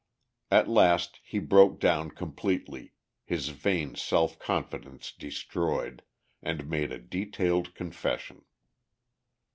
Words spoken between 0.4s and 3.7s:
At last he broke down completely, his